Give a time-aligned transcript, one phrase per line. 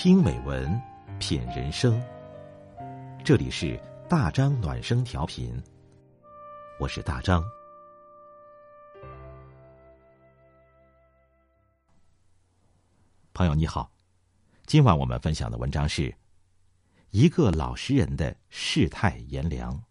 [0.00, 0.80] 听美文，
[1.18, 2.00] 品人生。
[3.24, 3.76] 这里是
[4.08, 5.60] 大张暖声调频，
[6.78, 7.42] 我是大张。
[13.34, 13.90] 朋友你好，
[14.66, 16.14] 今晚我们分享的文章是
[17.10, 19.82] 一个老实人的世态炎凉。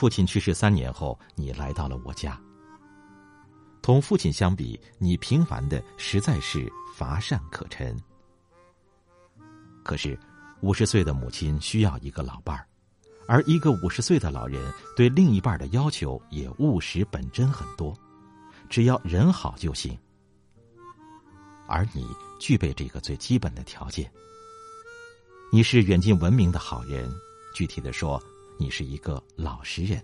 [0.00, 2.40] 父亲去世三年后，你来到了我家。
[3.82, 7.94] 同父亲相比，你平凡的实在是乏善可陈。
[9.84, 10.18] 可是，
[10.62, 12.66] 五十岁的母亲需要一个老伴儿，
[13.28, 17.94] 而一个五十岁的老人对另一半的要求也务实本真很多，
[18.70, 19.94] 只要人好就行。
[21.68, 22.06] 而你
[22.40, 24.10] 具备这个最基本的条件。
[25.52, 27.06] 你是远近闻名的好人，
[27.54, 28.18] 具体的说。
[28.60, 29.98] 你是一个老实人。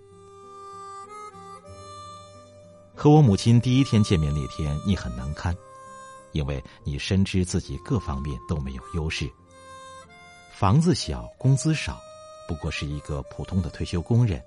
[2.95, 5.55] 和我母亲第一天见面那天，你很难堪，
[6.33, 9.31] 因为你深知自己各方面都没有优势。
[10.55, 12.01] 房子小，工资少，
[12.49, 14.43] 不过是一个普通的退休工人，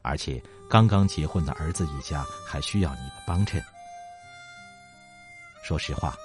[0.00, 3.62] 而且刚刚结婚的儿子一家还需要你的帮衬。
[5.62, 6.16] 说实话，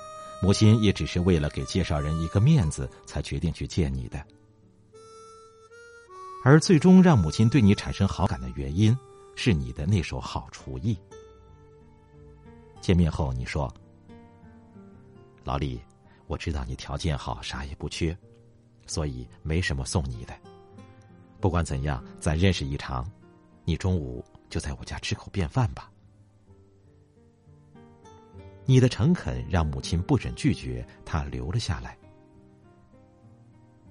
[0.41, 4.25] 母亲也只是为了给介绍人一个面子，才决定去见你的。
[6.47, 8.97] 而最终让母亲对你产生好感的原因，
[9.35, 10.97] 是你的那手好厨艺。
[12.79, 13.69] 见面后，你说
[15.43, 15.77] ：“老李，
[16.25, 18.17] 我知道你条件好，啥也不缺，
[18.85, 20.33] 所以没什么送你的。
[21.41, 23.05] 不管怎样，咱认识一场，
[23.65, 25.91] 你中午就在我家吃口便饭吧。”
[28.63, 31.97] 你的诚恳让母亲不忍拒绝，她留了下来。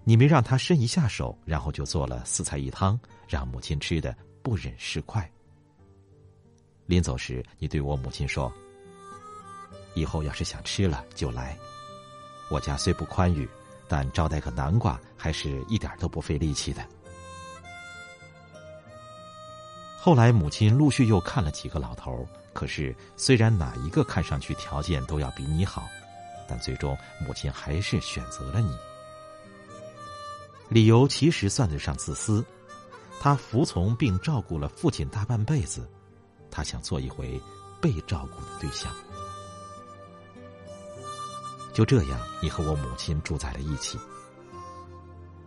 [0.09, 2.97] 你没让他伸一下手，然后就做了四菜一汤，
[3.27, 5.29] 让母亲吃的不忍释筷。
[6.87, 8.53] 临走时，你对我母亲说
[9.97, 11.59] ：“以后要是想吃了就来，
[12.53, 13.49] 我家虽不宽裕，
[13.89, 16.87] 但招待个南瓜还是一点都不费力气的。”
[19.99, 25.85] 后来，母亲陆续又看了几个老头可是虽然哪一个看上去条件都要比你好，
[26.47, 26.97] 但最终
[27.27, 28.73] 母亲还是选择了你。
[30.69, 32.45] 理由其实算得上自私，
[33.21, 35.89] 他服从并照顾了父亲大半辈子，
[36.51, 37.41] 他想做一回
[37.81, 38.93] 被照顾的对象。
[41.73, 43.99] 就这样，你和我母亲住在了一起。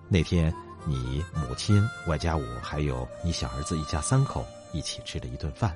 [0.08, 0.54] 那天，
[0.86, 5.76] 你母亲外加我，还有你小儿子一家三口一起吃了一顿饭。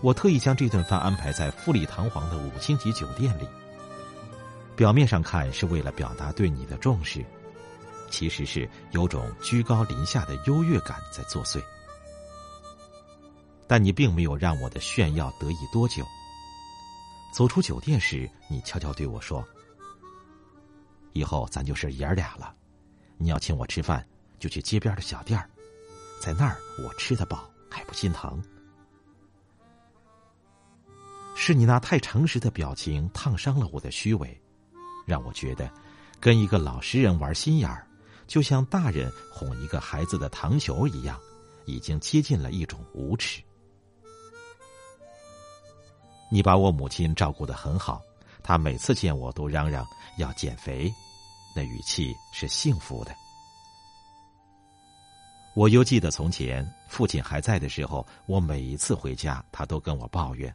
[0.00, 3.48] 我特意将这顿饭安排在富丽堂皇的五星级酒店里，
[4.76, 7.24] 表面上看是为了表达对你的重视。
[8.10, 11.62] 其实是有种居高临下的优越感在作祟，
[13.66, 16.06] 但你并没有让我的炫耀得意多久。
[17.32, 19.46] 走出酒店时，你悄悄对我说
[21.12, 22.54] ：“以后咱就是爷儿俩了，
[23.16, 24.06] 你要请我吃饭，
[24.38, 25.48] 就去街边的小店儿，
[26.20, 28.42] 在那儿我吃得饱还不心疼。”
[31.36, 34.40] 是你那太诚实的表情烫伤了我的虚伪，
[35.06, 35.70] 让我觉得
[36.18, 37.86] 跟一个老实人玩心眼儿。
[38.28, 41.18] 就像大人哄一个孩子的糖球一样，
[41.64, 43.42] 已经接近了一种无耻。
[46.30, 48.02] 你把我母亲照顾的很好，
[48.42, 49.84] 她每次见我都嚷嚷
[50.18, 50.92] 要减肥，
[51.56, 53.16] 那语气是幸福的。
[55.54, 60.54] 我又记得从前父亲还在的时候，我每一次回家，他都跟我抱怨，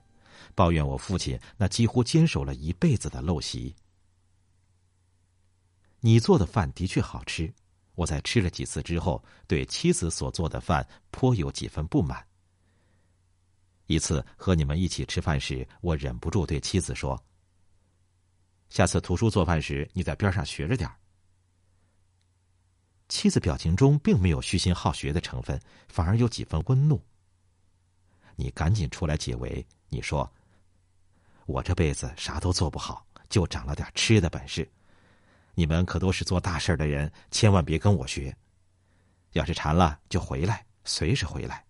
[0.54, 3.76] 抱怨我父亲那几乎坚守了一辈子的陋习。
[6.00, 7.52] 你做的饭的确好吃。
[7.96, 12.26] 我在吃了几次之后，对妻子所做的饭颇有几分不满。
[13.86, 17.22] 一次和你们一起吃饭时，我忍不住对妻子说
[18.70, 20.96] ：“下次图书做饭时，你在边上学着点儿
[23.10, 27.00] 妻子表情中并没有虚心好学的成分，反而有几分温怒。
[28.36, 30.28] 你赶紧出来解围，你说
[31.46, 34.68] ：“我这辈子啥都做不好，就长了点吃的本事。”
[35.56, 38.36] 你们可都是做大事的人，千万别跟我学。
[39.32, 41.66] 要是馋了就回来，随时回来。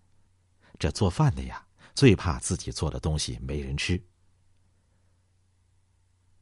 [0.80, 4.02] 这做饭的呀，最怕自己做的东西没人吃。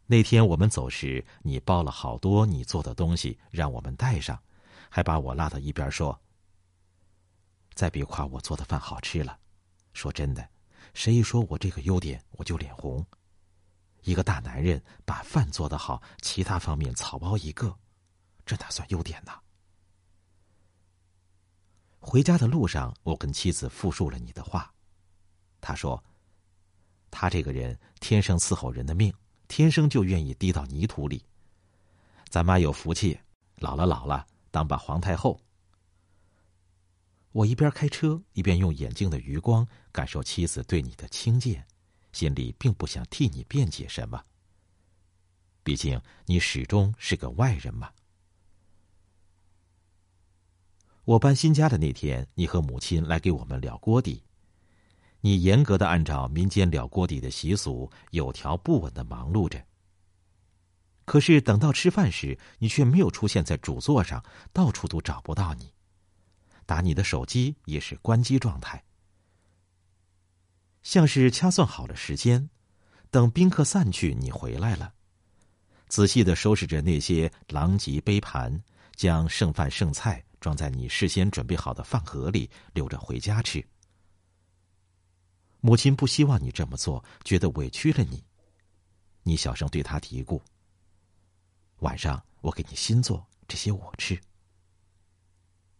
[0.07, 4.41] 那天我们走时，你包了好多你做的东西让我们带上，
[4.89, 6.19] 还把我拉到一边说
[7.73, 9.39] ：“再别夸我做的饭好吃了。
[9.93, 10.49] 说真的，
[10.93, 13.05] 谁一说我这个优点，我就脸红。
[14.03, 17.77] 一个大男人把饭做得好，其他方面草包一个，
[18.45, 19.31] 这哪算优点呢？
[21.99, 24.73] 回家的路上，我跟妻子复述了你的话。
[25.59, 26.03] 他说
[27.11, 29.13] ：“他这个人天生伺候人的命，
[29.47, 31.23] 天生就愿意低到泥土里。
[32.27, 33.19] 咱妈有福气，
[33.57, 35.39] 老了老了，当把皇太后。”
[37.33, 41.65] 我一边开车，一边用眼睛的余光感受妻子对你的轻贱，
[42.11, 44.23] 心里并不想替你辩解什么。
[45.63, 47.91] 毕竟你始终是个外人嘛。
[51.03, 54.23] 我搬新家的那天，你和母亲来给我们撩锅底，
[55.19, 59.65] 你严格的按照民间撩锅底的习俗，有条不紊的忙碌着。
[61.05, 64.23] 可是等到吃饭时，你却没有出现在主座上，
[64.53, 65.73] 到处都找不到你，
[66.65, 68.83] 打你的手机也是关机状态，
[70.83, 72.49] 像是掐算好了时间，
[73.09, 74.93] 等宾客散去，你回来了，
[75.87, 78.63] 仔细的收拾着那些狼藉杯盘，
[78.95, 80.23] 将剩饭剩菜。
[80.39, 83.63] 装在你事先准备好的饭盒里，留着回家吃。
[85.59, 88.25] 母亲不希望你这么做，觉得委屈了你。
[89.21, 90.41] 你小声对他嘀咕
[91.81, 94.19] ：“晚上我给你新做，这些我吃。”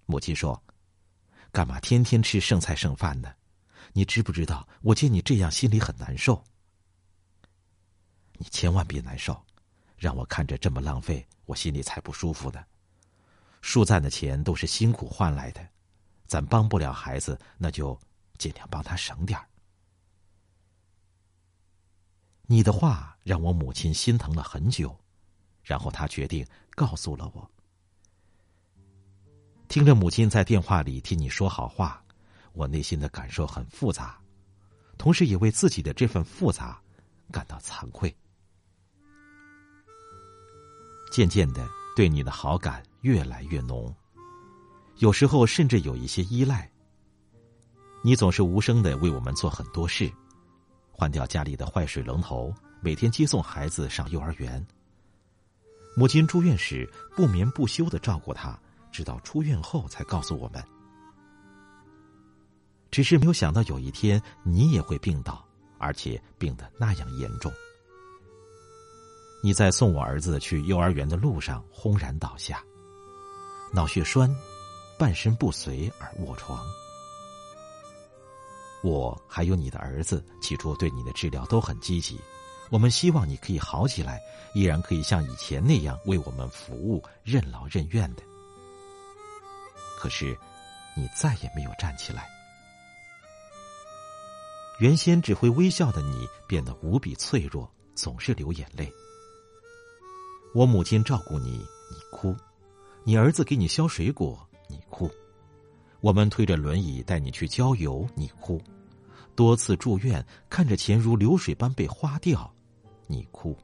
[0.06, 0.64] 母亲说
[1.52, 3.34] ：“干嘛天天吃剩菜剩饭呢？
[3.94, 6.44] 你知不知道，我见你这样心里很难受。
[8.34, 9.40] 你千万别难受，
[9.98, 12.64] 让我看着这么浪费，我心里才不舒服呢。”
[13.62, 15.64] 树赞的钱都是辛苦换来的，
[16.26, 18.00] 咱帮不了孩子，那就
[18.40, 19.48] 尽量帮他省点儿。
[22.48, 25.00] 你的话让我母亲心疼了很久，
[25.62, 27.52] 然后她决定告诉了我。
[29.68, 32.04] 听着母亲在电话里替你说好话，
[32.54, 34.20] 我内心的感受很复杂，
[34.98, 36.82] 同时也为自己的这份复杂
[37.32, 38.16] 感到惭愧。
[41.12, 42.84] 渐渐的，对你的好感。
[43.02, 43.92] 越来越浓，
[44.98, 46.72] 有时候甚至有一些依赖。
[48.04, 50.08] 你总是无声的为我们做很多事，
[50.92, 54.64] 换掉家里的坏水龙头，每天接送孩子上幼儿园。
[55.98, 58.56] 母亲住院时不眠不休的照顾他，
[58.92, 60.64] 直到出院后才告诉我们。
[62.92, 65.44] 只是没有想到有一天你也会病倒，
[65.80, 67.52] 而且病得那样严重。
[69.42, 72.62] 你在送我儿子去幼儿园的路上轰然倒下。
[73.74, 74.30] 脑血栓，
[75.00, 76.60] 半身不遂而卧床。
[78.84, 82.20] 我还有你的儿子，起初对你的治疗都很积极，
[82.70, 84.20] 我们希望你可以好起来，
[84.54, 88.24] 依然可以像以前那样为我们服务，任劳任怨的。
[89.98, 90.38] 可是，
[90.98, 92.28] 你再也没有站起来。
[94.82, 98.92] 原先只会微笑的你，变得无比脆弱，总是流眼泪。
[100.56, 102.36] 我母亲照顾你，你哭。
[103.04, 105.08] 你儿子给你削水果，你哭；
[106.00, 108.60] 我们推着轮椅带你去郊游，你哭；
[109.36, 112.52] 多次住院，看着钱如流水般被花掉，
[113.06, 113.56] 你哭。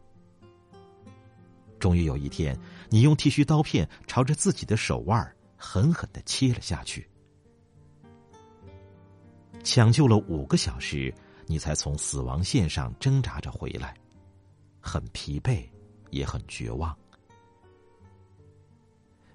[1.79, 2.55] 终于有一天，
[2.89, 7.09] 你用剃须刀片朝着自己的手腕狠狠的切了下去。
[9.67, 11.13] 抢救了五个小时，
[11.45, 13.93] 你才从死亡线上挣扎着回来，
[14.79, 15.67] 很疲惫，
[16.09, 16.97] 也很绝望。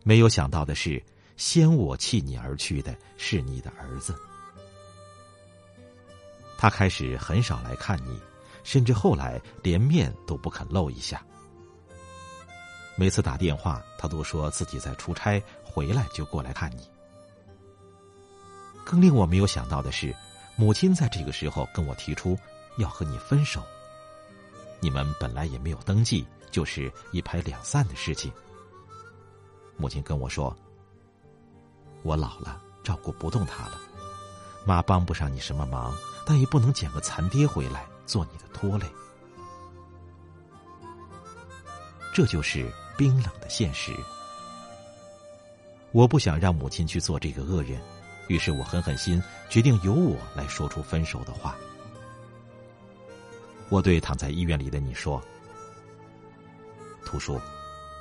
[0.02, 1.04] 没有想到的是，
[1.36, 4.18] 先我弃你而去的是你的儿子。
[6.56, 8.18] 他开始很少来看你，
[8.64, 11.22] 甚至后来连面都不肯露一下。
[12.96, 16.88] 每次打电话，他都说自己在出差，回来就过来看你。
[18.84, 20.14] 更令我没有想到的是，
[20.56, 22.38] 母亲在这个时候跟我提出
[22.78, 23.62] 要和你分手。
[24.80, 28.32] 你们本来也没有登记，就是一拍两散的事情。
[29.76, 30.54] 母亲跟我说
[32.02, 33.80] ：“我老了，照顾不动他了。
[34.64, 35.94] 妈帮不上你什么忙，
[36.26, 38.86] 但也不能捡个残爹回来做你的拖累。
[42.12, 43.92] 这就是冰冷的现实。
[45.92, 47.80] 我不想让母亲去做这个恶人，
[48.32, 51.54] 于是我狠狠心，决定由我来说出分手的话。
[53.68, 55.22] 我对躺在医院里的你说
[57.04, 57.38] ：‘图叔，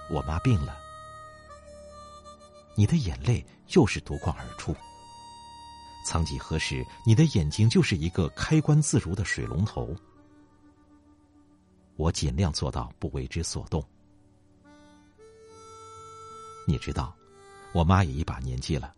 [0.09, 0.77] 我妈病了。’”
[2.75, 4.73] 你的眼泪又是夺眶而出。
[6.05, 9.93] 曾几何时，你的眼睛就是一个开关自如的水龙头。
[11.97, 13.85] 我尽量做到不为之所动。
[16.65, 17.13] 你知道，
[17.73, 18.95] 我妈也一把年纪了。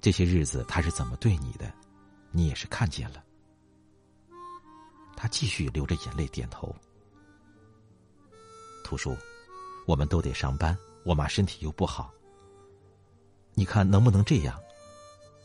[0.00, 1.72] 这些日子他是怎么对你的，
[2.30, 3.24] 你也是看见了。
[5.16, 6.74] 他继续流着眼泪点头。
[8.84, 9.16] 图叔，
[9.86, 12.12] 我们都得上班，我妈身体又不好。
[13.54, 14.60] 你看能不能这样？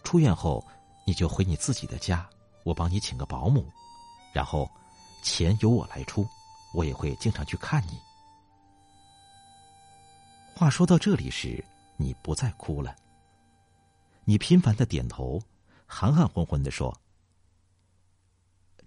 [0.03, 0.63] 出院后
[1.07, 2.29] 你就回你自己的家，
[2.63, 3.65] 我帮你请个保姆，
[4.33, 4.69] 然后
[5.23, 6.27] 钱由我来出，
[6.73, 7.97] 我也会经常去看你。
[10.53, 11.63] 话说到这里时，
[11.97, 12.95] 你不再哭了。
[14.23, 15.41] 你频繁的点头，
[15.85, 16.95] 含含混混的说：“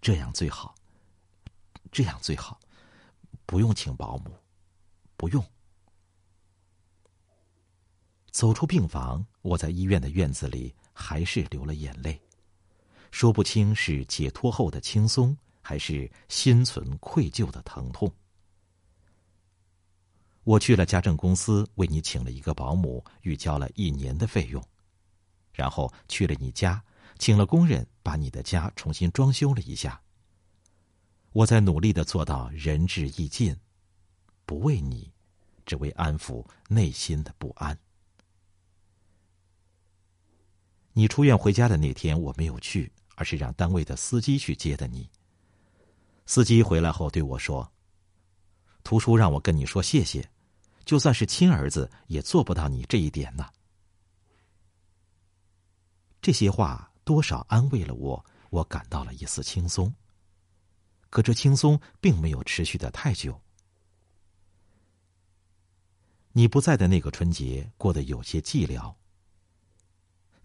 [0.00, 0.74] 这样最好，
[1.90, 2.60] 这样最好，
[3.44, 4.30] 不用请保姆，
[5.16, 5.44] 不用。”
[8.30, 12.20] 走出病房，我在医院的院子里还是流了眼泪，
[13.10, 18.12] 说不清是解脱后的轻松，还是心存愧疚的疼痛。
[20.42, 24.62] 我去了家政公司，为你请了一个保姆，预交了一年的费用，
[25.54, 26.82] 然后去了你家，
[27.18, 29.98] 请了工人把你的家重新装修了一下。
[31.32, 33.56] 我在努力的做到仁至义尽，
[34.44, 35.10] 不为你，
[35.64, 37.78] 只为安抚内心的不安。
[40.92, 45.08] 你出院回家的那天，我没有去，而是让单位的司机去接的你。
[46.26, 47.68] 司机回来后对我说
[48.84, 50.28] ：“图书让我跟你说谢谢。”
[50.86, 53.48] 就算是亲儿子，也做不到你这一点呢。
[56.24, 59.92] 这些话多少安慰了我，我感到了一丝轻松。
[61.10, 63.38] 可这轻松并没有持续的太久。
[66.32, 68.94] 你不在的那个春节过得有些寂寥，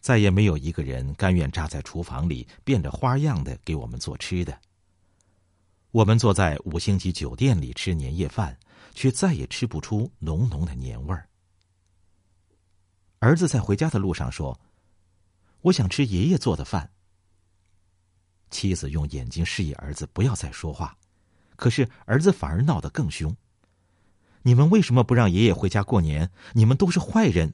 [0.02, 4.60] 再也没有一个人甘愿扎在厨房里变着花样的给我们做吃的。
[5.92, 8.60] 我们坐在五星级酒店里吃年夜饭。
[8.96, 11.30] 却再也吃不出浓浓的年味儿。
[13.20, 14.60] 儿子在回家的路上说
[15.62, 16.92] ：“我想吃爷爷做的饭。”
[18.50, 20.98] 妻子用眼睛示意儿子不要再说话，
[21.56, 23.36] 可是儿子反而闹得更凶
[24.42, 26.32] ：“你们为什么不让爷爷回家过年？
[26.54, 27.54] 你们都是坏人！”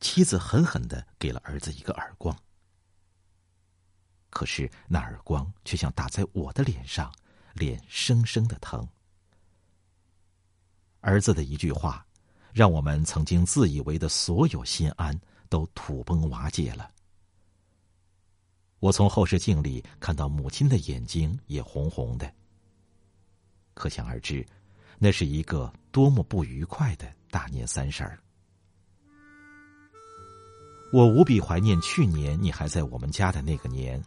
[0.00, 2.36] 妻子狠狠的给了儿子一个耳光，
[4.30, 7.12] 可是那耳光却像打在我的脸上，
[7.54, 8.86] 脸生生的疼。
[11.00, 12.06] 儿子的一句话，
[12.52, 16.90] 让我们曾经自以为的所有心安都土崩瓦解了。
[18.80, 22.32] 我从后视镜里看到母亲的眼睛也红红的，
[23.74, 24.46] 可想而知，
[24.98, 28.18] 那是一个多么不愉快的大年三十儿。
[30.92, 34.02] 我无比怀念去年你还在我们家的那个年，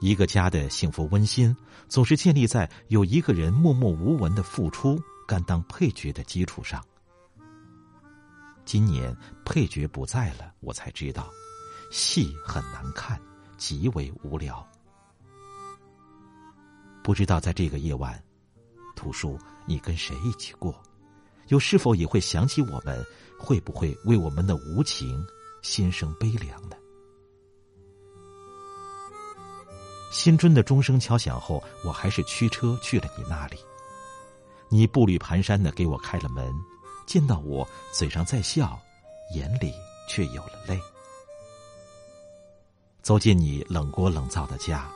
[0.00, 1.56] 一个家的幸福温馨，
[1.88, 5.00] 总是建立在有一个人默默无闻的付出。
[5.24, 6.84] 甘当配角的基础上，
[8.64, 9.14] 今年
[9.44, 11.28] 配角不在了，我才知道，
[11.90, 13.20] 戏很难看，
[13.56, 14.66] 极为无聊。
[17.02, 18.22] 不知道在这个夜晚，
[18.94, 20.80] 图书你跟谁一起过？
[21.48, 23.04] 又是否也会想起我们？
[23.38, 25.20] 会不会为我们的无情
[25.62, 26.76] 心生悲凉呢？
[30.12, 33.58] 新春的钟声敲响后，我还是驱车去了你那里。
[34.68, 36.54] 你步履蹒跚的给我开了门，
[37.12, 38.80] 见到我嘴上在笑，
[39.34, 39.74] 眼里
[40.08, 40.80] 却有了泪。
[43.02, 44.90] 走进你冷锅冷灶的家，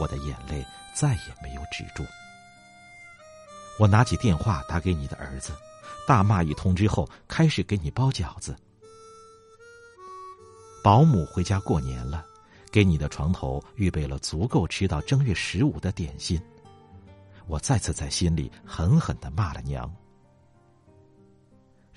[0.00, 2.02] 我的眼泪再也没有止住。
[3.78, 5.52] 我拿起电话打给你的儿子，
[6.06, 8.56] 大骂一通之后，开始给你包饺子。
[10.82, 12.24] 保姆回家过年了，
[12.72, 16.40] 给你的床头预备了足够吃到正月十五的点心。
[17.46, 19.94] 我再次在心里狠狠的骂了娘。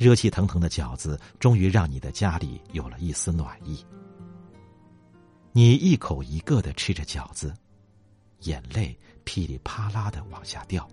[0.02, 3.86] 热气腾腾的饺子终于让你的家里有了一丝暖意。
[5.52, 7.54] 你一口一个的吃着饺子，
[8.40, 10.90] 眼泪噼里啪啦的往下掉。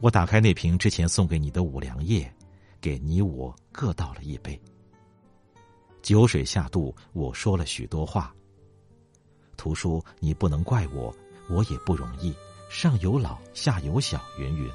[0.00, 2.34] 我打开那瓶之前送给你的五粮液，
[2.80, 4.58] 给你我各倒了一杯。
[6.00, 8.34] 酒水下肚，我说了许多话。
[9.58, 11.14] 图书，你不能怪我。
[11.50, 12.34] 我也不容易，
[12.70, 14.70] 上有老下有小，云云。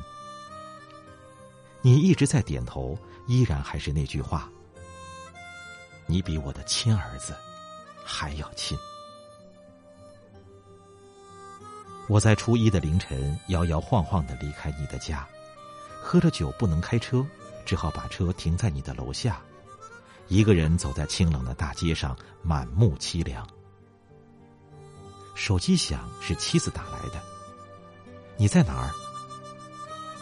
[1.82, 4.50] 你一直在点头，依然还是那句话：
[6.06, 7.34] 你比我的亲儿子
[8.04, 8.78] 还要亲。
[12.08, 15.28] 我在初一的凌晨摇摇晃晃的离开你的家，
[16.02, 17.26] 喝了酒不能开车，
[17.66, 19.40] 只好把车停在你的楼下，
[20.28, 23.48] 一个人走在清冷的大街上，满目凄凉。
[25.36, 27.22] 手机响，是妻子打来的。
[28.36, 28.92] 你在哪儿？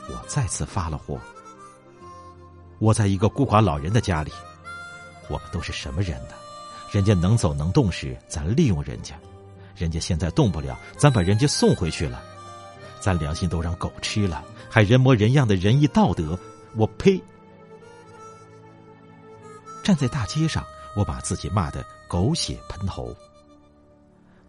[0.10, 1.20] 我再次发了火。
[2.80, 4.32] 我在一个孤寡老人的家里。
[5.30, 6.36] 我们都是什么人呢？
[6.92, 9.16] 人家能走能动时，咱利用人家；
[9.76, 12.24] 人家现在动不了，咱把人家送回去了。
[13.02, 16.40] 咱良心都让狗吃了，还人模人样的仁义道德，
[16.76, 17.22] 我呸！
[19.84, 20.66] 站在大街上，
[20.96, 23.16] 我把自己骂得狗血喷头。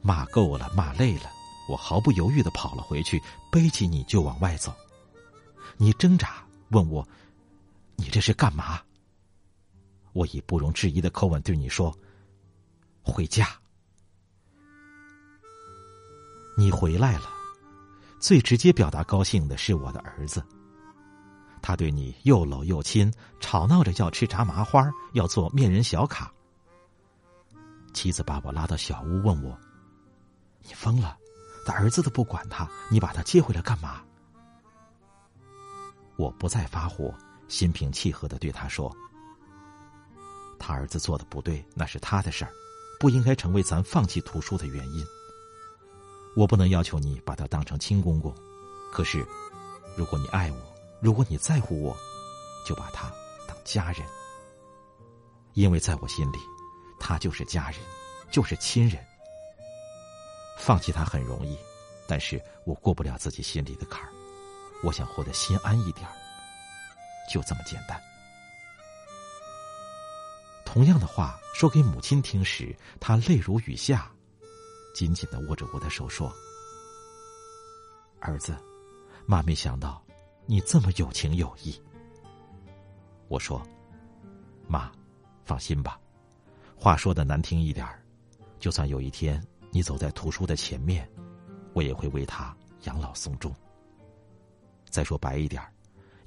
[0.01, 1.31] 骂够了，骂累了，
[1.69, 3.21] 我毫不犹豫的跑了回去，
[3.51, 4.73] 背起你就往外走。
[5.77, 6.37] 你挣扎
[6.71, 7.07] 问我
[7.99, 8.81] ：“你这是干嘛？”
[10.15, 11.95] 我以不容置疑的口吻对你说
[13.03, 13.47] ：“回家。”
[16.57, 17.29] 你回来了，
[18.19, 20.43] 最直接表达高兴的是我的儿子。
[21.63, 26.33] 他对你又搂又亲，吵闹着要吃炸麻花，要做面人小卡。
[27.93, 29.57] 妻子把我拉到小屋，问我
[30.67, 31.17] ：“你疯了？
[31.67, 34.03] 他儿子都不管他，你把他接回来干嘛？”
[36.17, 37.15] 我不再发火，
[37.49, 38.95] 心平气和的对他说
[40.59, 42.53] ：“他儿子做的不对，那是他的事儿，
[43.01, 45.05] 不应该成为咱放弃图书的原因。”
[46.37, 48.33] 我不能要求你把他当成亲公公，
[48.93, 49.27] 可是，
[49.97, 50.57] 如果你爱我，
[51.01, 51.97] 如果你在乎我，
[52.65, 53.11] 就把他
[53.47, 54.07] 当家人。
[55.55, 56.39] 因为在我心里，
[57.01, 57.81] 他就是家人，
[58.31, 59.05] 就是亲人。
[60.59, 61.59] 放弃他很容易，
[62.07, 64.13] 但是我过不了自己心里的坎儿。
[64.85, 66.07] 我想活得心安一点
[67.29, 68.01] 就这么简单。
[70.65, 74.11] 同样的话说给母亲听时，她泪如雨下。
[74.95, 76.33] 紧紧的握着我的手说
[78.19, 78.57] ：“儿子，
[79.27, 80.05] 妈没想到
[80.45, 81.81] 你这么有情有义。”
[83.29, 83.63] 我说
[84.67, 84.91] ：“妈，
[85.45, 86.01] 放心吧。
[86.77, 87.87] 话说的难听一点
[88.59, 91.09] 就算有一天你走在图书的前面，
[91.75, 93.55] 我也会为他养老送终。
[94.91, 95.63] 再说白一点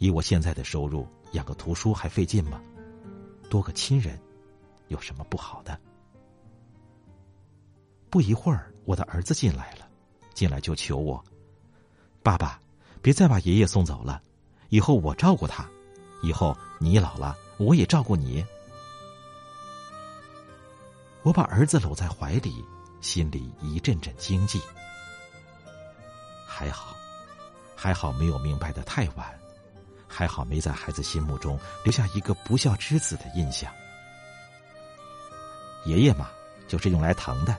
[0.01, 2.59] 以我现在的收入，养个图书还费劲吗？
[3.51, 4.19] 多个亲人，
[4.87, 5.79] 有什么不好的？”
[8.09, 9.87] 不一会儿，我的儿子进来了，
[10.33, 11.23] 进来就求我
[12.23, 12.59] ：“爸爸，
[12.99, 14.19] 别再把爷爷送走了，
[14.69, 15.69] 以后我照顾他，
[16.23, 18.43] 以后你老了，我也照顾你。”
[21.21, 22.65] 我把儿子搂在怀里，
[23.01, 24.59] 心里一阵阵惊悸。
[26.47, 26.95] 还好，
[27.75, 29.39] 还好没有明白的太晚，
[30.13, 33.71] 还好没在孩子心目中留下一个不孝之子的印象。
[35.85, 36.29] 爷爷嘛，
[36.67, 37.55] 就是用来疼的。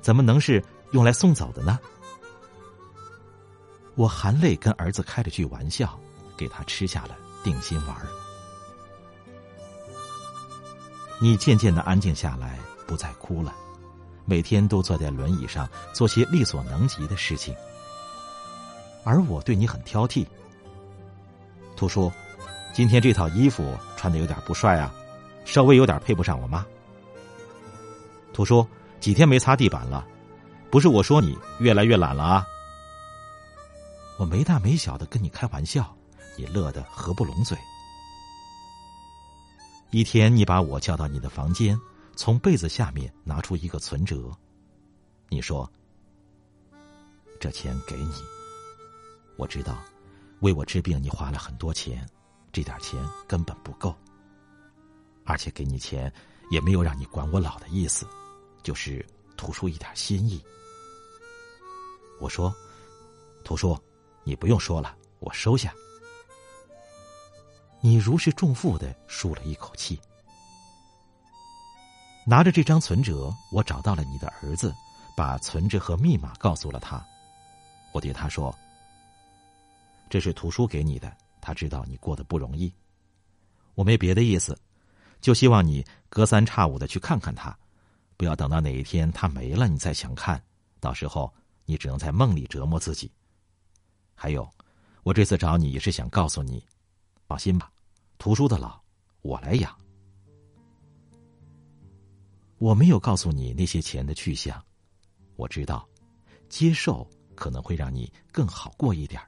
[0.00, 1.78] 怎么能是用来送走的呢？
[3.96, 5.98] 我含泪跟儿子开了句玩笑，
[6.36, 7.96] 给他吃下了定心丸。
[11.18, 13.54] 你渐渐的安静下来，不再哭了，
[14.24, 17.54] 每天都坐在轮椅上做些力所能及的事情。
[19.04, 20.26] 而我对你很挑剔。
[21.80, 22.12] 图叔，
[22.74, 24.94] 今天这套衣服穿的有点不帅啊，
[25.46, 26.62] 稍微有点配不上我妈。
[28.34, 28.68] 图叔。
[29.00, 30.06] 几天没擦地板了，
[30.70, 32.46] 不是我说你越来越懒了啊！
[34.18, 35.96] 我没大没小的跟你开玩笑，
[36.36, 37.56] 你乐得合不拢嘴。
[39.90, 41.80] 一天，你把我叫到你的房间，
[42.14, 44.30] 从被子下面拿出一个存折，
[45.30, 45.66] 你说
[47.40, 48.12] ：“这钱给你。”
[49.38, 49.78] 我知道，
[50.40, 52.08] 为我治病你花了很多钱，
[52.52, 52.98] 这点钱
[53.28, 53.94] 根本不够，
[55.24, 56.12] 而且给你钱
[56.50, 58.06] 也没有让你管我老的意思。
[58.62, 59.02] 就是
[59.38, 60.38] 图出一点心意。
[62.20, 62.54] 我说
[63.42, 63.74] ：“图叔，
[64.22, 65.72] 你不用说了，我收下。”
[67.80, 69.98] 你如释重负的舒了一口气。
[72.26, 74.74] 拿着这张存折，我找到了你的儿子，
[75.16, 77.02] 把存折和密码告诉了他。
[77.92, 78.54] 我对他说
[80.10, 82.70] ：“这是图书给你的，他知道你过得不容易。
[83.74, 84.58] 我没别的意思，
[85.22, 87.56] 就希望你隔三差五的去看看他。”
[88.18, 90.42] 不要等到哪一天他没了，你再想看，
[90.78, 91.32] 到时候
[91.64, 93.10] 你只能在梦里折磨自己。
[94.14, 94.46] 还有，
[95.04, 96.62] 我这次找你也是想告诉你，
[97.26, 97.72] 放心吧，
[98.18, 98.78] 图书的老
[99.22, 99.74] 我来养。
[102.58, 104.62] 我没有告诉你那些钱的去向，
[105.36, 105.88] 我知道，
[106.50, 109.18] 接受可能会让你更好过一点。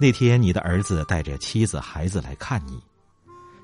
[0.00, 2.82] 那天你的儿子带着妻子孩子来看你，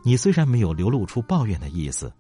[0.05, 2.13] 你虽然没有流露出抱怨的意思。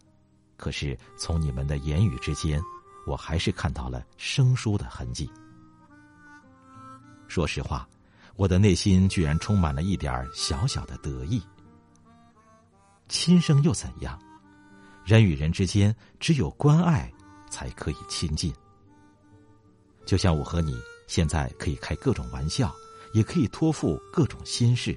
[0.56, 2.58] 可是，从你们的言语之间，
[3.06, 5.30] 我还是看到了生疏的痕迹。
[7.28, 7.86] 说实话，
[8.36, 11.42] 我的内心居然充满了一点小小的得意。
[13.10, 14.18] 亲生又怎样？
[15.04, 17.12] 人与人之间，只有关爱
[17.50, 18.50] 才可以亲近。
[20.06, 20.74] 就像我和你
[21.06, 22.74] 现在可以开各种玩笑，
[23.16, 24.94] 也可以托付各种心事。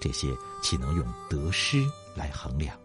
[0.00, 2.76] 这些岂能用得失来衡量？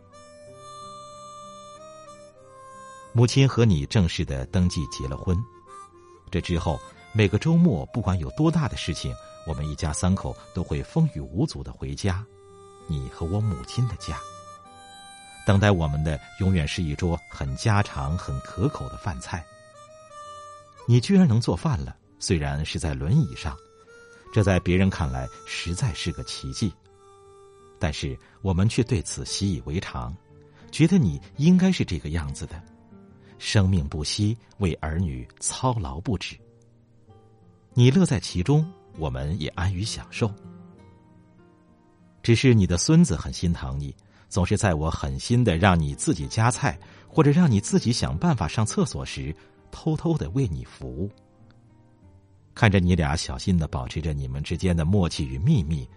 [3.11, 5.35] 母亲和你正式的登记结了婚，
[6.29, 6.79] 这之后，
[7.11, 9.11] 每个周末，不管有多大的事情，
[9.47, 12.23] 我们一家三口都会风雨无阻的回家，
[12.85, 14.19] 你和我母亲的家。
[15.43, 19.43] 等待我们的永远是一桌很家常、很可口的饭菜。
[20.87, 23.57] 你居然能做饭了，虽然是在轮椅上，
[24.33, 26.73] 这在别人看来实在是个奇迹。
[27.77, 30.11] 但是我们却对此习以为常，
[30.71, 32.59] 觉得你应该是这个样子的，
[33.37, 36.35] 生命不息，为儿女操劳不止。
[37.75, 38.67] 你乐在其中，
[38.97, 40.33] 我们也安于享受。
[42.23, 43.95] 只是你的孙子很心疼你。
[44.29, 49.35] 总是在我狠心的让你自己夹菜，或者让你自己想办法上厕所时，
[49.69, 51.07] 偷偷的为你服务。
[52.55, 55.87] 看着你俩小心的保持着你们之间的默契与秘密，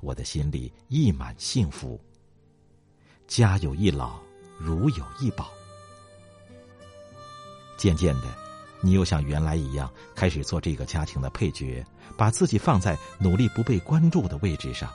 [0.00, 2.00] 我的心里溢满幸福。
[3.26, 4.18] 家有一老，
[4.58, 5.50] 如有一宝。
[7.76, 8.34] 渐渐的，
[8.80, 11.84] 你又像原来一样开始做这个家庭的配角，
[12.16, 14.90] 把自己放在努力不被关注的位置上。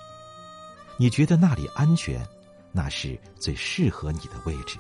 [0.98, 2.26] 你觉得那里安全？
[2.72, 4.78] 那是最适合你的位置。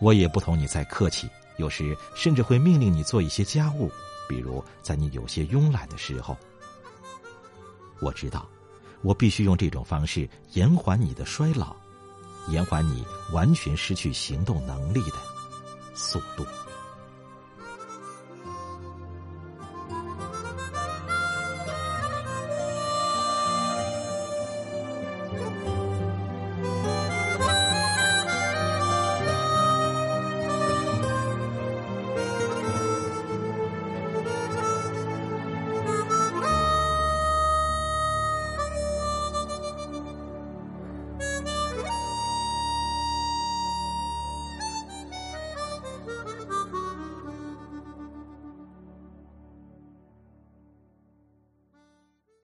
[0.00, 3.90] 我也不同你再客气，有时甚至会命令你做一些家务，
[4.28, 6.36] 比如在你有些慵懒的时候。
[8.00, 8.48] 我知道，
[9.02, 11.74] 我必须用这种方式延缓你的衰老，
[12.48, 15.16] 延缓你完全失去行动能力的
[15.94, 16.46] 速度。